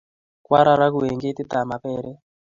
[0.45, 2.19] Kwa raragu eng' ketit ab maperek